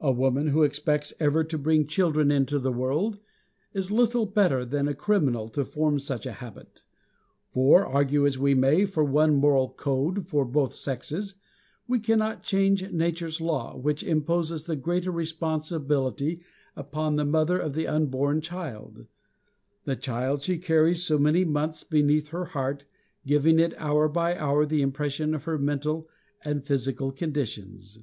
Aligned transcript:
A 0.00 0.10
woman 0.10 0.48
who 0.48 0.64
expects 0.64 1.12
ever 1.20 1.44
to 1.44 1.56
bring 1.56 1.86
children 1.86 2.32
into 2.32 2.58
the 2.58 2.72
world, 2.72 3.20
is 3.72 3.92
little 3.92 4.26
better 4.26 4.64
than 4.64 4.88
a 4.88 4.92
criminal 4.92 5.46
to 5.50 5.64
form 5.64 6.00
such 6.00 6.26
a 6.26 6.32
habit: 6.32 6.82
for, 7.48 7.86
argue 7.86 8.26
as 8.26 8.36
we 8.36 8.54
may 8.54 8.84
for 8.86 9.04
one 9.04 9.36
moral 9.36 9.68
code 9.68 10.26
for 10.26 10.44
both 10.44 10.74
sexes, 10.74 11.36
we 11.86 12.00
cannot 12.00 12.42
change 12.42 12.90
nature's 12.90 13.40
law, 13.40 13.76
which 13.76 14.02
imposes 14.02 14.64
the 14.66 14.74
greater 14.74 15.12
responsibility 15.12 16.40
upon 16.74 17.14
the 17.14 17.24
mother 17.24 17.60
of 17.60 17.74
the 17.74 17.86
unborn 17.86 18.40
child; 18.40 19.06
the 19.84 19.94
child 19.94 20.42
she 20.42 20.58
carries 20.58 21.04
so 21.04 21.18
many 21.20 21.44
months 21.44 21.84
beneath 21.84 22.30
her 22.30 22.46
heart, 22.46 22.82
giving 23.24 23.60
it 23.60 23.74
hour 23.78 24.08
by 24.08 24.36
hour 24.36 24.66
the 24.66 24.82
impression 24.82 25.32
of 25.36 25.44
her 25.44 25.56
mental 25.56 26.08
and 26.44 26.66
physical 26.66 27.12
conditions. 27.12 28.00